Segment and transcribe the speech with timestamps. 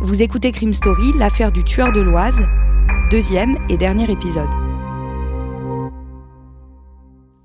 [0.00, 2.46] Vous écoutez Crime Story, l'affaire du tueur de l'Oise,
[3.10, 4.48] deuxième et dernier épisode.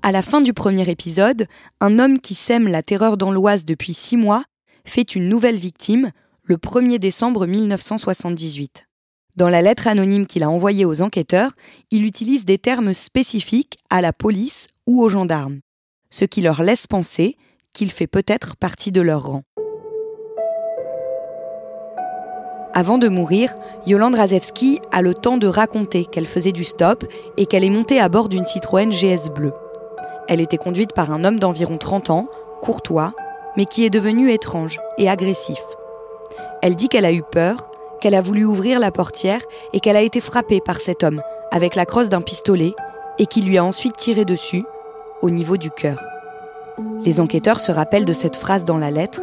[0.02, 1.48] À la fin du premier épisode,
[1.80, 4.44] un homme qui sème la terreur dans l'Oise depuis six mois
[4.84, 6.12] fait une nouvelle victime
[6.44, 8.86] le 1er décembre 1978.
[9.34, 11.54] Dans la lettre anonyme qu'il a envoyée aux enquêteurs,
[11.90, 15.58] il utilise des termes spécifiques à la police ou aux gendarmes,
[16.10, 17.36] ce qui leur laisse penser
[17.72, 19.42] qu'il fait peut-être partie de leur rang.
[22.76, 23.54] Avant de mourir,
[23.86, 27.04] Yolande Razewski a le temps de raconter qu'elle faisait du stop
[27.36, 29.52] et qu'elle est montée à bord d'une Citroën GS bleue.
[30.26, 32.26] Elle était conduite par un homme d'environ 30 ans,
[32.62, 33.12] courtois,
[33.56, 35.62] mais qui est devenu étrange et agressif.
[36.62, 37.68] Elle dit qu'elle a eu peur,
[38.00, 41.76] qu'elle a voulu ouvrir la portière et qu'elle a été frappée par cet homme avec
[41.76, 42.74] la crosse d'un pistolet
[43.20, 44.64] et qui lui a ensuite tiré dessus,
[45.22, 46.02] au niveau du cœur.
[47.04, 49.20] Les enquêteurs se rappellent de cette phrase dans la lettre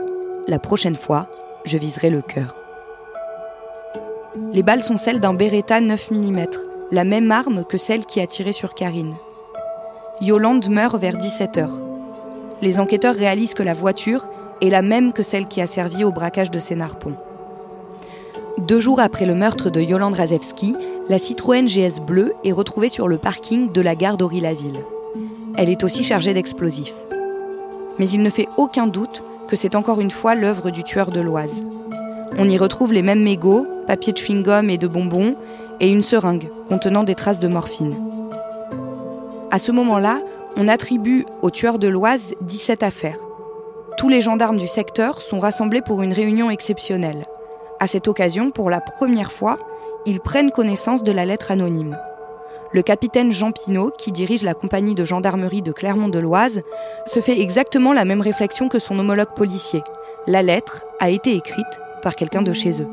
[0.47, 1.27] La prochaine fois,
[1.66, 2.61] je viserai le cœur.
[4.54, 6.46] Les balles sont celles d'un Beretta 9 mm,
[6.92, 9.14] la même arme que celle qui a tiré sur Karine.
[10.22, 11.68] Yolande meurt vers 17h.
[12.62, 14.30] Les enquêteurs réalisent que la voiture
[14.62, 17.16] est la même que celle qui a servi au braquage de Sénarpont.
[18.58, 20.76] Deux jours après le meurtre de Yolande Razewski,
[21.09, 24.86] la Citroën GS bleue est retrouvée sur le parking de la gare d'Aury-la-Ville.
[25.58, 26.96] Elle est aussi chargée d'explosifs.
[28.00, 31.20] Mais il ne fait aucun doute que c'est encore une fois l'œuvre du tueur de
[31.20, 31.64] l'Oise.
[32.38, 35.36] On y retrouve les mêmes mégots, papier de chewing-gum et de bonbons,
[35.80, 37.96] et une seringue contenant des traces de morphine.
[39.52, 40.22] À ce moment-là,
[40.56, 43.18] on attribue au tueur de l'Oise 17 affaires.
[43.97, 47.25] Tous les gendarmes du secteur sont rassemblés pour une réunion exceptionnelle.
[47.80, 49.59] À cette occasion, pour la première fois,
[50.06, 51.97] ils prennent connaissance de la lettre anonyme.
[52.72, 56.62] Le capitaine Jean Pinault, qui dirige la compagnie de gendarmerie de Clermont-de-Loise,
[57.06, 59.81] se fait exactement la même réflexion que son homologue policier.
[60.28, 62.88] La lettre a été écrite par quelqu'un de chez eux.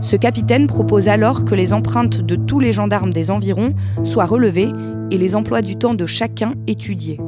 [0.00, 3.74] Ce capitaine propose alors que les empreintes de tous les gendarmes des environs
[4.04, 4.70] soient relevées
[5.10, 7.20] et les emplois du temps de chacun étudiés.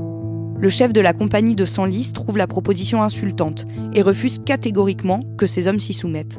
[0.59, 5.47] Le chef de la compagnie de Senlis trouve la proposition insultante et refuse catégoriquement que
[5.47, 6.39] ces hommes s'y soumettent.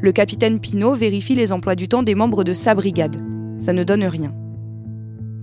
[0.00, 3.16] Le capitaine Pinault vérifie les emplois du temps des membres de sa brigade.
[3.58, 4.32] Ça ne donne rien.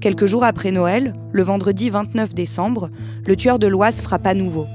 [0.07, 2.89] Quelques jours après Noël, le vendredi 29 décembre,
[3.25, 4.65] le tueur de l'Oise frappe à nouveau.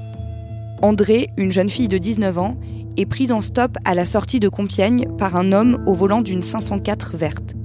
[0.83, 2.55] André, une jeune fille de 19 ans,
[2.97, 6.43] est prise en stop à la sortie de Compiègne par un homme au volant d'une
[6.43, 7.55] 504 verte.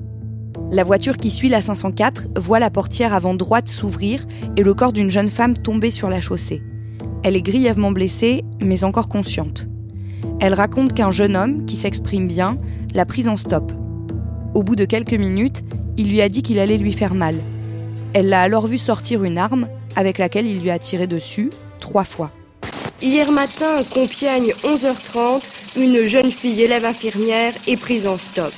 [0.71, 4.27] La voiture qui suit la 504 voit la portière avant droite s'ouvrir
[4.57, 6.63] et le corps d'une jeune femme tomber sur la chaussée.
[7.23, 9.69] Elle est grièvement blessée, mais encore consciente.
[10.41, 12.57] Elle raconte qu'un jeune homme, qui s'exprime bien,
[12.95, 13.73] l'a prise en stop.
[14.55, 15.65] Au bout de quelques minutes,
[15.99, 17.35] il lui a dit qu'il allait lui faire mal.
[18.15, 22.05] Elle l'a alors vu sortir une arme avec laquelle il lui a tiré dessus trois
[22.05, 22.31] fois.
[23.01, 25.43] Hier matin, Compiègne, 11h30,
[25.77, 28.53] une jeune fille élève infirmière est prise en stop.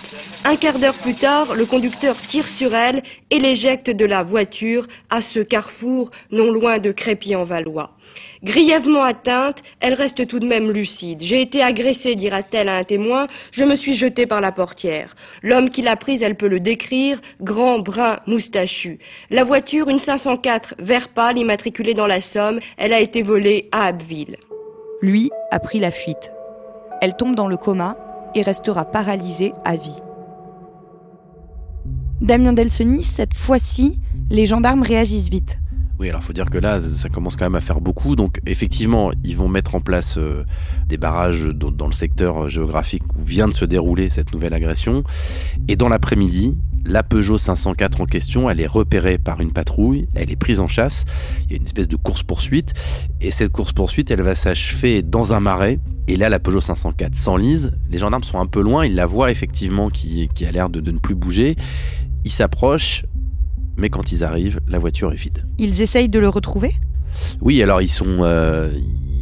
[0.44, 4.86] Un quart d'heure plus tard, le conducteur tire sur elle et l'éjecte de la voiture
[5.10, 7.90] à ce carrefour non loin de Crépy-en-Valois.
[8.42, 11.18] Grièvement atteinte, elle reste tout de même lucide.
[11.20, 15.14] J'ai été agressée, dira-t-elle à un témoin, je me suis jetée par la portière.
[15.42, 18.98] L'homme qui l'a prise, elle peut le décrire, grand, brun, moustachu.
[19.28, 23.88] La voiture, une 504, vert pâle, immatriculée dans la Somme, elle a été volée à
[23.88, 24.36] Abbeville.
[25.02, 26.30] Lui a pris la fuite.
[27.00, 27.96] Elle tombe dans le coma
[28.34, 29.96] et restera paralysée à vie.
[32.20, 33.98] Damien Delseny, cette fois-ci,
[34.30, 35.58] les gendarmes réagissent vite.
[35.98, 38.16] Oui, alors il faut dire que là, ça commence quand même à faire beaucoup.
[38.16, 40.44] Donc effectivement, ils vont mettre en place euh,
[40.86, 45.04] des barrages dans, dans, le secteur géographique où vient de se dérouler cette nouvelle agression.
[45.68, 50.30] Et dans l'après-midi, la Peugeot 504 en question, elle est repérée par une patrouille, elle
[50.30, 51.04] est prise en chasse.
[51.44, 52.74] Il y a une espèce de course-poursuite.
[53.20, 55.78] Et cette course-poursuite, elle va s'achever dans un marais.
[56.08, 57.72] Et là, la Peugeot 504 s'enlise.
[57.90, 60.80] Les gendarmes sont un peu loin, ils la voient effectivement qui, qui a l'air de,
[60.80, 61.56] de ne plus bouger.
[62.24, 63.04] Ils s'approchent,
[63.76, 65.44] mais quand ils arrivent, la voiture est vide.
[65.58, 66.74] Ils essayent de le retrouver?
[67.40, 68.70] Oui, alors ils sont, euh,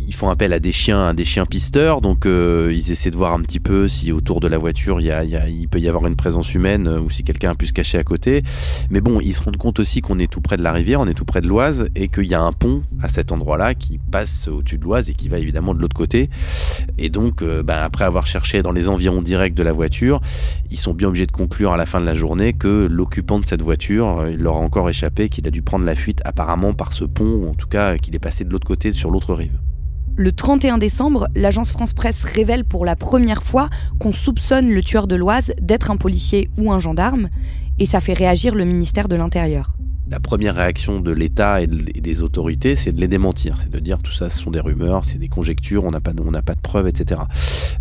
[0.08, 3.34] ils font appel à des chiens, des chiens pisteurs, donc euh, ils essaient de voir
[3.34, 6.88] un petit peu si autour de la voiture il, peut y avoir une présence humaine
[6.88, 8.42] ou si quelqu'un a pu se cacher à côté.
[8.88, 11.06] Mais bon, ils se rendent compte aussi qu'on est tout près de la rivière, on
[11.06, 13.98] est tout près de l'Oise et qu'il y a un pont à cet endroit-là qui
[13.98, 16.30] passe au-dessus de l'Oise et qui va évidemment de l'autre côté.
[16.96, 20.22] Et donc, ben, après avoir cherché dans les environs directs de la voiture,
[20.70, 23.44] ils sont bien obligés de conclure à la fin de la journée que l'occupant de
[23.44, 26.94] cette voiture, il leur a encore échappé, qu'il a dû prendre la fuite apparemment par
[26.94, 29.58] ce pont, ou en tout cas qu'il est passé de l'autre côté sur l'autre rive.
[30.20, 33.70] Le 31 décembre, l'agence France-Presse révèle pour la première fois
[34.00, 37.28] qu'on soupçonne le tueur de l'Oise d'être un policier ou un gendarme,
[37.78, 39.76] et ça fait réagir le ministère de l'Intérieur.
[40.10, 44.02] La première réaction de l'État et des autorités, c'est de les démentir, c'est de dire
[44.02, 47.20] tout ça, ce sont des rumeurs, c'est des conjectures, on n'a pas, de preuves, etc.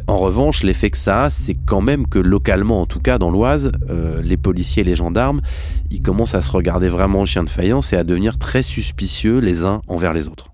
[0.06, 3.32] En revanche, l'effet que ça a, c'est quand même que localement, en tout cas dans
[3.32, 5.42] l'Oise, euh, les policiers et les gendarmes,
[5.90, 9.40] ils commencent à se regarder vraiment en chien de faïence et à devenir très suspicieux
[9.40, 10.52] les uns envers les autres.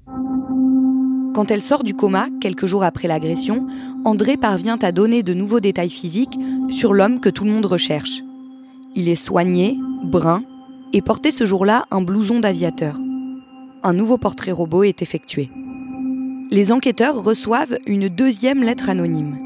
[1.33, 3.65] Quand elle sort du coma, quelques jours après l'agression,
[4.05, 6.37] André parvient à donner de nouveaux détails physiques
[6.69, 8.21] sur l'homme que tout le monde recherche.
[8.93, 10.43] Il est soigné, brun,
[10.93, 12.99] et portait ce jour-là un blouson d'aviateur.
[13.81, 15.49] Un nouveau portrait robot est effectué.
[16.51, 19.39] Les enquêteurs reçoivent une deuxième lettre anonyme.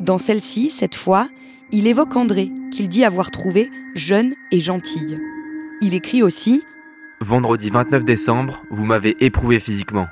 [0.00, 1.26] Dans celle-ci, cette fois,
[1.72, 5.18] il évoque André, qu'il dit avoir trouvé jeune et gentille.
[5.80, 6.62] Il écrit aussi
[7.20, 10.06] Vendredi 29 décembre, vous m'avez éprouvé physiquement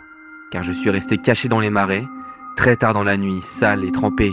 [0.54, 2.04] car je suis resté caché dans les marais,
[2.56, 4.32] très tard dans la nuit, sale et trempé,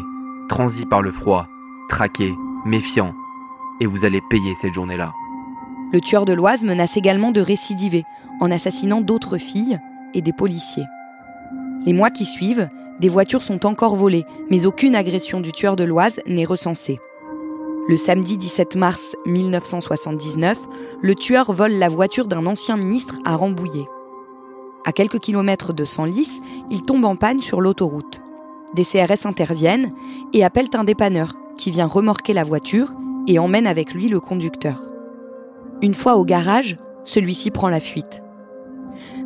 [0.49, 1.47] transi par le froid,
[1.89, 2.31] traqué,
[2.63, 3.15] méfiant,
[3.79, 5.13] et vous allez payer cette journée-là.
[5.91, 8.03] Le tueur de l'Oise menace également de récidiver
[8.39, 9.79] en assassinant d'autres filles
[10.13, 10.85] et des policiers.
[11.87, 12.69] Les mois qui suivent,
[12.99, 16.99] des voitures sont encore volées, mais aucune agression du tueur de l'Oise n'est recensée.
[17.89, 20.67] Le samedi 17 mars 1979,
[21.01, 23.87] le tueur vole la voiture d'un ancien ministre à Rambouillet.
[24.83, 26.41] À quelques kilomètres de Senlis,
[26.71, 28.21] il tombe en panne sur l'autoroute.
[28.75, 29.89] Des CRS interviennent
[30.33, 32.93] et appellent un dépanneur qui vient remorquer la voiture
[33.27, 34.89] et emmène avec lui le conducteur.
[35.81, 38.23] Une fois au garage, celui-ci prend la fuite.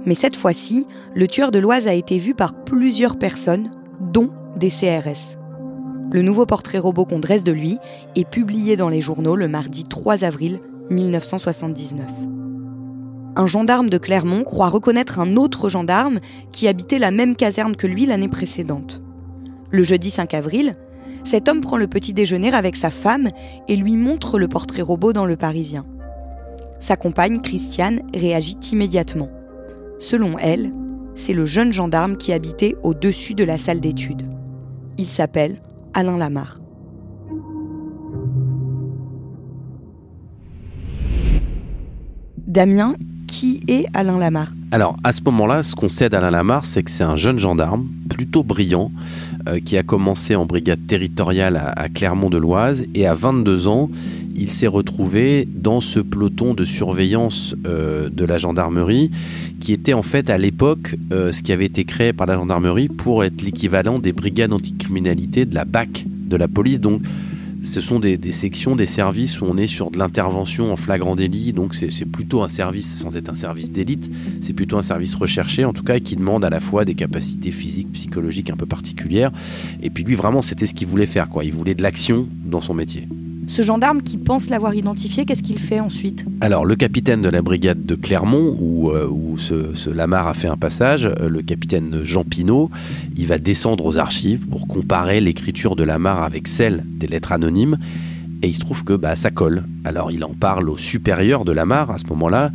[0.06, 4.70] Mais cette fois-ci, le tueur de l'Oise a été vu par plusieurs personnes, dont des
[4.70, 5.38] CRS.
[6.12, 7.78] Le nouveau portrait robot qu'on dresse de lui
[8.16, 10.60] est publié dans les journaux le mardi 3 avril
[10.90, 12.06] 1979
[13.36, 16.20] un gendarme de Clermont croit reconnaître un autre gendarme
[16.52, 19.02] qui habitait la même caserne que lui l'année précédente.
[19.72, 20.72] Le jeudi 5 avril,
[21.24, 23.30] cet homme prend le petit déjeuner avec sa femme
[23.68, 25.86] et lui montre le portrait robot dans le Parisien.
[26.80, 29.30] Sa compagne, Christiane, réagit immédiatement.
[30.00, 30.72] Selon elle,
[31.16, 34.30] c'est le jeune gendarme qui habitait au-dessus de la salle d'études.
[34.98, 35.58] Il s'appelle
[35.94, 36.60] Alain Lamarre.
[42.48, 42.96] Damien,
[43.46, 46.90] qui est Alain Lamarre Alors, à ce moment-là, ce qu'on sait d'Alain Lamarre, c'est que
[46.90, 48.92] c'est un jeune gendarme, plutôt brillant,
[49.48, 53.92] euh, qui a commencé en brigade territoriale à, Clermont-de-Loise, et à 22 ans,
[54.36, 59.12] il s'est retrouvé dans ce peloton de surveillance euh, de la gendarmerie,
[59.60, 62.88] qui était en fait à l'époque euh, ce qui avait été créé par la gendarmerie
[62.88, 66.80] pour être l'équivalent des brigades anticriminalité de la BAC de la police.
[66.80, 67.04] Donc,
[67.66, 71.52] ce sont des, sections, des services où on est sur de l'intervention en flagrant délit,
[71.52, 75.66] donc c'est plutôt un service, sans être un service d'élite, c'est plutôt un service recherché,
[75.66, 79.32] en tout cas, qui demande à la fois des capacités physiques, psychologiques un peu particulières.
[79.82, 81.44] Et puis lui, vraiment, c'était ce qu'il voulait faire, quoi.
[81.44, 83.08] Il voulait de l'action dans son métier.
[83.48, 86.26] Ce gendarme qui pense l'avoir identifié, qu'est-ce qu'il fait ensuite?
[86.42, 90.48] Alors, le capitaine de la brigade de Clermont, où, euh, ce, ce, Lamar a fait
[90.48, 92.70] un passage, euh, le capitaine Jean Pinault,
[93.16, 97.78] il va descendre aux archives pour comparer l'écriture de Lamar avec celle des lettres anonymes.
[98.42, 99.64] Et il se trouve que bah, ça colle.
[99.84, 102.52] Alors, il en parle au supérieur de Lamar à ce moment-là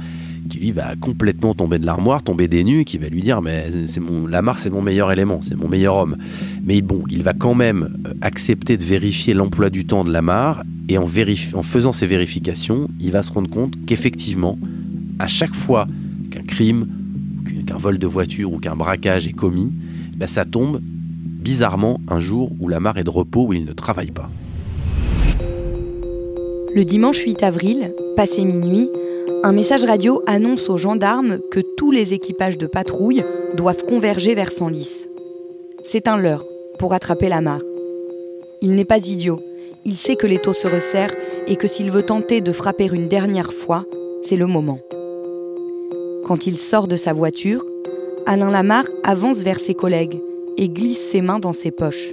[0.49, 3.67] qui lui va complètement tomber de l'armoire, tomber des nues, qui va lui dire mais
[3.87, 6.17] c'est mon Lamar c'est mon meilleur élément, c'est mon meilleur homme.
[6.65, 10.63] Mais bon, il va quand même euh, accepter de vérifier l'emploi du temps de Lamar
[10.89, 14.59] et en, en faisant ces vérifications, il va se rendre compte qu'effectivement,
[15.19, 15.87] à chaque fois
[16.31, 16.89] qu'un crime,
[17.67, 19.73] qu'un vol de voiture ou qu'un braquage est commis,
[20.17, 24.11] ben ça tombe bizarrement un jour où Lamar est de repos, où il ne travaille
[24.11, 24.31] pas.
[26.75, 28.89] Le dimanche 8 avril, passé minuit,
[29.43, 34.53] un message radio annonce aux gendarmes que tous les équipages de patrouille doivent converger vers
[34.53, 35.07] Senlis.
[35.83, 36.47] C'est un leurre
[36.79, 37.63] pour attraper la mare.
[38.61, 39.41] Il n'est pas idiot.
[39.87, 41.15] Il sait que l'étau se resserre
[41.47, 43.87] et que s'il veut tenter de frapper une dernière fois,
[44.23, 44.81] c'est le moment.
[46.27, 47.65] Quand il sort de sa voiture,
[48.27, 50.21] Alain Lamarre avance vers ses collègues
[50.59, 52.13] et glisse ses mains dans ses poches.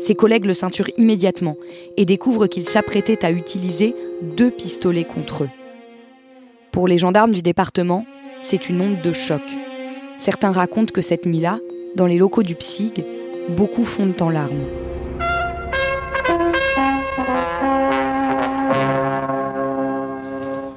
[0.00, 1.58] Ses collègues le ceinturent immédiatement
[1.98, 5.50] et découvrent qu'il s'apprêtait à utiliser deux pistolets contre eux.
[6.72, 8.06] Pour les gendarmes du département,
[8.42, 9.42] c'est une onde de choc.
[10.18, 11.58] Certains racontent que cette nuit-là,
[11.96, 13.04] dans les locaux du PSIG,
[13.56, 14.66] beaucoup fondent en larmes.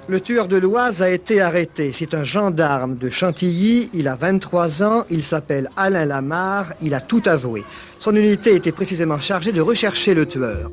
[0.08, 1.92] Le tueur de l'Oise a été arrêté.
[1.92, 3.90] C'est un gendarme de Chantilly.
[3.94, 5.04] Il a 23 ans.
[5.10, 6.74] Il s'appelle Alain Lamarre.
[6.82, 7.64] Il a tout avoué.
[8.00, 10.70] Son unité était précisément chargée de rechercher le tueur.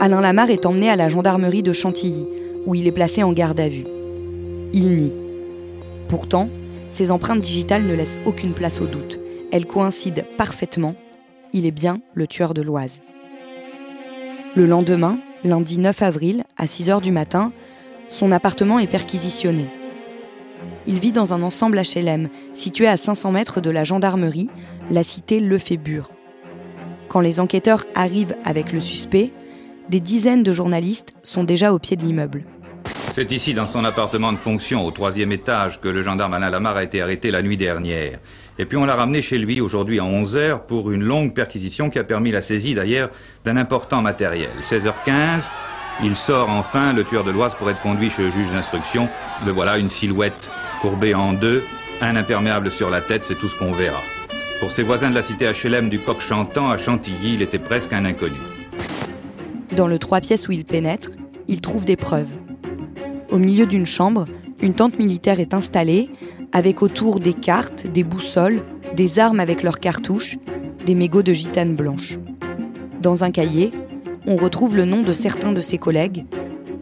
[0.00, 2.26] Alain Lamarre est emmené à la gendarmerie de Chantilly,
[2.66, 3.86] où il est placé en garde à vue.
[4.72, 5.12] Il nie.
[6.08, 6.50] Pourtant,
[6.90, 9.20] ses empreintes digitales ne laissent aucune place au doute.
[9.52, 10.94] Elles coïncident parfaitement.
[11.52, 13.00] Il est bien le tueur de l'Oise.
[14.54, 17.52] Le lendemain, lundi 9 avril, à 6 h du matin,
[18.08, 19.68] son appartement est perquisitionné.
[20.86, 24.50] Il vit dans un ensemble HLM situé à 500 mètres de la gendarmerie,
[24.90, 26.10] la cité Lefébure.
[27.08, 29.30] Quand les enquêteurs arrivent avec le suspect,
[29.88, 32.44] des dizaines de journalistes sont déjà au pied de l'immeuble.
[33.16, 36.76] C'est ici, dans son appartement de fonction, au troisième étage, que le gendarme Alain Lamar
[36.76, 38.18] a été arrêté la nuit dernière.
[38.58, 41.98] Et puis on l'a ramené chez lui aujourd'hui à 11h pour une longue perquisition qui
[41.98, 43.08] a permis la saisie d'ailleurs
[43.42, 44.50] d'un important matériel.
[44.70, 45.48] 16h15,
[46.04, 49.08] il sort enfin, le tueur de l'Oise, pour être conduit chez le juge d'instruction.
[49.46, 50.50] Le voilà, une silhouette
[50.82, 51.64] courbée en deux,
[52.02, 54.02] un imperméable sur la tête, c'est tout ce qu'on verra.
[54.60, 57.94] Pour ses voisins de la cité HLM du Coq Chantant à Chantilly, il était presque
[57.94, 58.36] un inconnu.
[59.74, 61.08] Dans le trois pièces où il pénètre,
[61.48, 62.45] il trouve des preuves.
[63.30, 64.26] Au milieu d'une chambre,
[64.60, 66.10] une tente militaire est installée,
[66.52, 68.62] avec autour des cartes, des boussoles,
[68.94, 70.38] des armes avec leurs cartouches,
[70.86, 72.18] des mégots de gitane blanche.
[73.00, 73.70] Dans un cahier,
[74.26, 76.24] on retrouve le nom de certains de ses collègues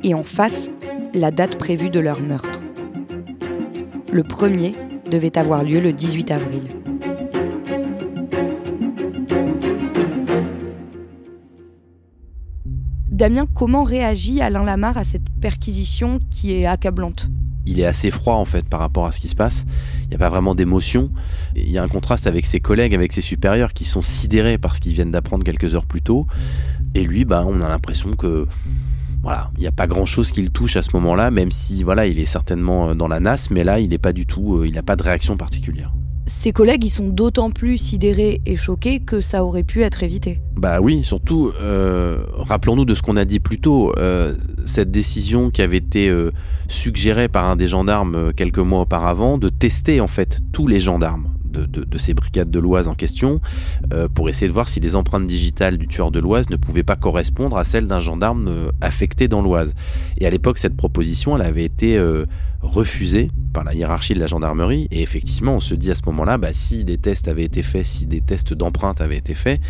[0.02, 0.70] et en face,
[1.14, 2.60] la date prévue de leur meurtre.
[4.12, 4.74] Le premier
[5.10, 6.62] devait avoir lieu le 18 avril.
[13.10, 17.28] Damien, comment réagit Alain Lamarre à cette perquisition qui est accablante
[17.66, 19.64] il est assez froid en fait par rapport à ce qui se passe.
[20.02, 21.10] Il n'y a pas vraiment d'émotion.
[21.54, 24.74] Il y a un contraste avec ses collègues, avec ses supérieurs qui sont sidérés par
[24.74, 26.26] ce qu'ils viennent d'apprendre quelques heures plus tôt.
[26.94, 28.46] Et lui, bah, on a l'impression que
[29.22, 31.82] voilà, il n'y a pas grand chose qui le touche à ce moment-là, même si
[31.82, 34.58] voilà, il est certainement euh, dans la nasse, mais là, il n'est pas du tout,
[34.58, 35.94] euh, il n'a pas de réaction particulière.
[36.26, 40.40] Ses collègues, ils sont d'autant plus sidérés et choqués que ça aurait pu être évité.
[40.56, 43.92] Bah oui, surtout, euh, rappelons-nous de ce qu'on a dit plus tôt,
[44.64, 46.12] cette décision qui avait été
[46.68, 51.34] suggérée par un des gendarmes quelques mois auparavant de tester en fait tous les gendarmes
[51.62, 53.40] de, ces brigades de l'Oise en question
[53.92, 56.82] euh, pour essayer de voir si les empreintes digitales du tueur de l'Oise ne pouvaient
[56.82, 59.74] pas correspondre à celles d'un gendarme euh, affecté dans l'Oise.
[60.18, 61.98] Et à l'époque, cette proposition, elle avait été
[62.64, 64.88] refusée par la hiérarchie de la gendarmerie.
[64.90, 67.86] Et effectivement, on se dit à ce moment-là, bah, si des tests avaient été faits,
[67.86, 69.60] si des tests d'empreintes avaient été faits,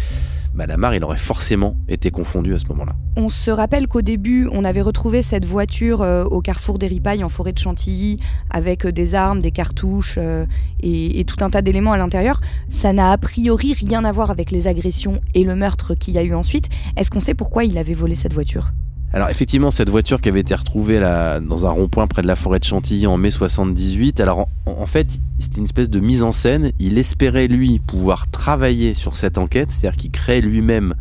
[0.55, 2.95] bah, Lamar, il aurait forcément été confondu à ce moment-là.
[3.17, 7.25] On se rappelle qu'au début, on avait retrouvé cette voiture euh, au carrefour des Ripailles
[7.25, 8.21] en forêt de Chantilly
[8.51, 10.47] avec euh, des armes, des cartouches euh,
[10.81, 12.41] et, tout un tas d'éléments à l'intérieur.
[12.71, 16.19] Ça n'a a priori rien à voir avec les agressions et le meurtre qu'il y
[16.19, 16.69] a eu ensuite.
[16.97, 18.71] Est-ce qu'on sait pourquoi il avait volé cette voiture?
[19.15, 22.35] Alors effectivement, cette voiture qui avait été retrouvée là, dans un rond-point près de la
[22.35, 26.33] forêt de Chantilly en mai 78, alors en, fait, c'était une espèce de mise en
[26.33, 26.73] scène.
[26.81, 30.95] Il espérait, lui, pouvoir travailler sur cette enquête, c'est-à-dire qu'il crée lui-même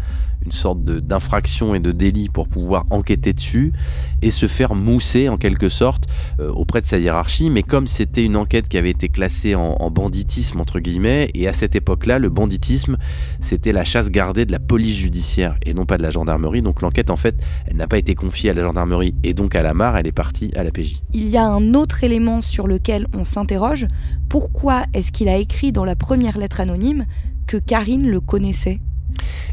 [0.46, 3.74] une sorte d'infraction et de délit pour pouvoir enquêter dessus
[4.22, 6.06] et se faire mousser en quelque sorte
[6.40, 7.50] euh, auprès de sa hiérarchie.
[7.50, 11.54] Mais comme c'était une enquête qui avait été classée en, banditisme entre guillemets, et à
[11.54, 12.98] cette époque-là, le banditisme
[13.40, 16.62] c'était la chasse gardée de la police judiciaire et non pas de la gendarmerie.
[16.62, 17.36] Donc l'enquête en fait,
[17.68, 20.12] elle n'a pas été confiée à la gendarmerie et donc à la mare, elle est
[20.12, 21.02] partie à la PJ.
[21.14, 23.88] Il y a un autre élément sur lequel on s'interroge.
[24.30, 27.06] Pourquoi est-ce qu'il a écrit dans la première lettre anonyme
[27.46, 28.80] que Karine le connaissait?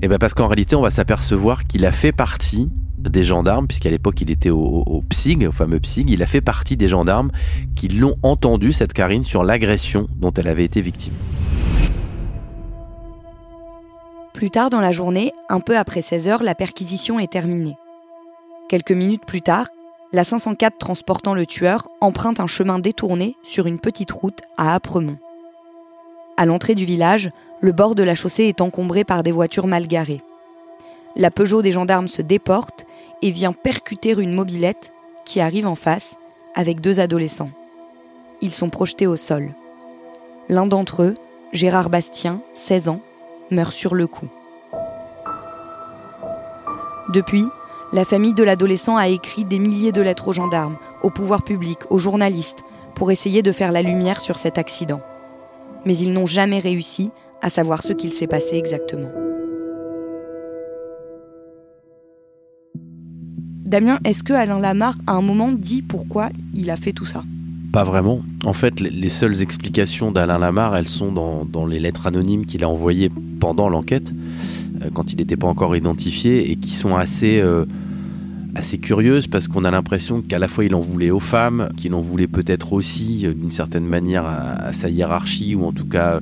[0.02, 3.90] Eh bien parce qu'en réalité, on va s'apercevoir qu'il a fait partie des gendarmes, puisqu'à
[3.90, 7.30] l'époque il était au, PSIG, au fameux PSIG, il a fait partie des gendarmes
[7.74, 11.14] qui l'ont entendu, cette Karine, sur l'agression dont elle avait été victime.
[14.34, 17.76] Plus tard dans la journée, un peu après 16h, la perquisition est terminée.
[18.68, 19.66] Quelques minutes plus tard,
[20.12, 25.18] la 504 transportant le tueur emprunte un chemin détourné sur une petite route à Apremont.
[26.36, 29.86] À l'entrée du village, le bord de la chaussée est encombré par des voitures mal
[29.86, 30.22] garées.
[31.16, 32.86] La Peugeot des gendarmes se déporte
[33.22, 34.92] et vient percuter une mobilette
[35.24, 36.16] qui arrive en face
[36.54, 37.50] avec deux adolescents.
[38.40, 39.50] Ils sont projetés au sol.
[40.48, 41.14] L'un d'entre eux,
[41.52, 43.00] Gérard Bastien, 16 ans,
[43.50, 44.28] meurt sur le coup.
[47.10, 47.44] Depuis,
[47.92, 51.78] la famille de l'adolescent a écrit des milliers de lettres aux gendarmes, au pouvoir public,
[51.90, 52.62] aux journalistes,
[52.94, 55.00] pour essayer de faire la lumière sur cet accident.
[55.84, 57.10] Mais ils n'ont jamais réussi
[57.42, 59.11] à savoir ce qu'il s'est passé exactement.
[63.70, 67.23] Damien, est-ce que Alain Lamarre à un moment dit pourquoi il a fait tout ça?
[67.73, 68.20] Pas vraiment.
[68.44, 72.68] En fait, les seules explications d'Alain Lamar, elles sont dans, les lettres anonymes qu'il a
[72.68, 74.12] envoyées pendant l'enquête,
[74.82, 77.64] euh, quand il n'était pas encore identifié, et qui sont assez, euh,
[78.56, 81.94] assez curieuses parce qu'on a l'impression qu'à la fois il en voulait aux femmes, qu'il
[81.94, 86.18] en voulait peut-être aussi euh, d'une certaine manière à, sa hiérarchie, ou en tout cas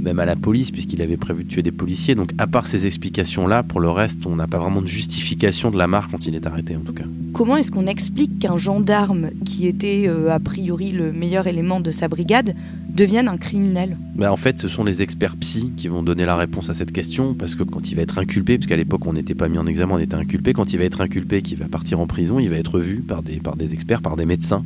[0.00, 2.14] même à la police, puisqu'il avait prévu de tuer des policiers.
[2.14, 5.78] Donc à part ces explications-là, pour le reste, on n'a pas vraiment de justification de
[5.78, 7.04] Lamar quand il est arrêté en tout cas.
[7.32, 11.90] Comment est-ce qu'on explique qu'un gendarme qui était euh, a priori le meilleur élément de
[11.90, 12.54] sa brigade
[12.88, 13.96] devienne un criminel?
[14.16, 16.92] Ben En fait, ce sont les experts psy qui vont donner la réponse à cette
[16.92, 19.58] question, parce que quand il va être inculpé, parce qu'à l'époque on n'était pas mis
[19.58, 22.38] en examen, on était inculpé, quand il va être inculpé, qu'il va partir en prison,
[22.38, 24.64] il va être vu par des, par des experts, par des médecins.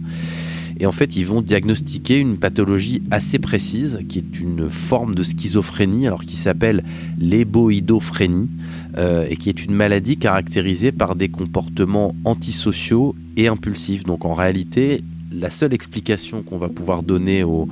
[0.82, 5.22] Et en fait, ils vont diagnostiquer une pathologie assez précise, qui est une forme de
[5.22, 6.82] schizophrénie, alors qui s'appelle
[7.20, 8.50] l'éboïdophrénie,
[8.98, 14.02] euh, et qui est une maladie caractérisée par des comportements antisociaux et impulsifs.
[14.02, 17.68] Donc en réalité, la seule explication qu'on va pouvoir donner au,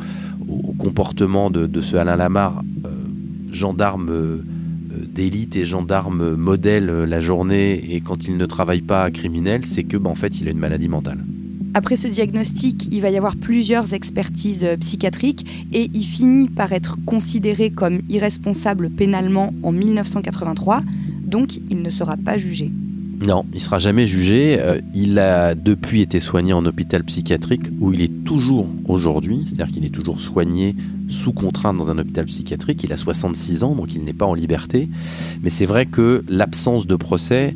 [0.79, 2.91] comportement de, ce Alain Lamar, euh,
[3.53, 4.39] gendarme euh,
[5.13, 9.97] d'élite et gendarme modèle la journée et quand il ne travaille pas criminel, c'est que
[9.97, 11.19] bah, en fait il a une maladie mentale.
[11.73, 16.73] Après ce diagnostic, il va y avoir plusieurs expertises euh, psychiatriques et il finit par
[16.73, 20.83] être considéré comme irresponsable pénalement en 1983,
[21.23, 22.73] donc il ne sera pas jugé.
[23.25, 24.59] Non, il sera jamais jugé.
[24.59, 29.69] Euh, il a depuis été soigné en hôpital psychiatrique où il est toujours aujourd'hui, c'est-à-dire
[29.69, 30.75] qu'il est toujours soigné
[31.09, 32.83] sous contrainte dans un hôpital psychiatrique.
[32.83, 34.89] Il a 66 ans, donc il n'est pas en liberté.
[35.43, 37.55] Mais c'est vrai que l'absence de procès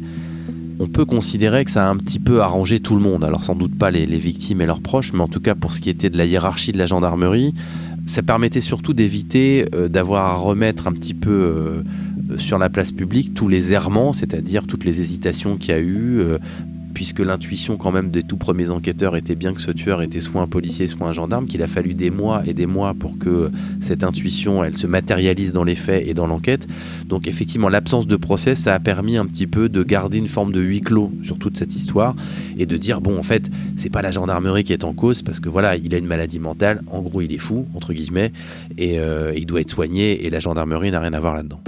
[0.79, 3.25] on peut considérer que ça a un petit peu arrangé tout le monde.
[3.25, 5.81] Alors sans doute pas les, victimes et leurs proches, mais en tout cas pour ce
[5.81, 7.55] qui était de la hiérarchie de la gendarmerie,
[8.07, 12.93] ça permettait surtout d'éviter euh, d'avoir à remettre un petit peu euh, sur la place
[12.93, 16.39] publique tous les errements, c'est-à-dire toutes les hésitations qu'il y a eu, euh,
[16.95, 20.41] puisque l'intuition quand même des tout premiers enquêteurs était bien que ce tueur était soit
[20.41, 23.51] un policier, soit un gendarme, qu'il a fallu des mois et des mois pour que
[23.81, 26.67] cette intuition, elle se matérialise dans les faits et dans l'enquête.
[27.07, 30.53] Donc effectivement, l'absence de procès, ça a permis un petit peu de garder une forme
[30.53, 32.15] de huis clos sur toute cette histoire
[32.57, 35.41] et de dire, bon, en fait, c'est pas la gendarmerie qui est en cause, parce
[35.41, 38.33] que voilà, il a une maladie mentale, en gros, il est fou, entre guillemets,
[38.79, 41.61] et euh, il doit être soigné, et la gendarmerie n'a rien à voir là-dedans.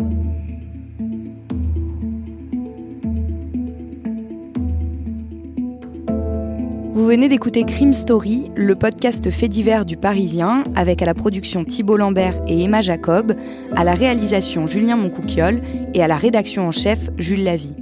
[6.97, 11.63] Vous venez d'écouter Crime Story, le podcast fait divers du Parisien, avec à la production
[11.63, 13.35] Thibault Lambert et Emma Jacob,
[13.77, 15.61] à la réalisation Julien Moncouquiole
[15.93, 17.77] et à la rédaction en chef Jules Lavie.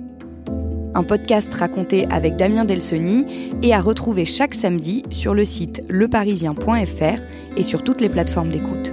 [0.96, 7.20] Un podcast raconté avec Damien Delseny et à retrouver chaque samedi sur le site leparisien.fr
[7.56, 8.92] et sur toutes les plateformes d'écoute.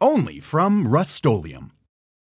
[0.00, 1.14] only from Rust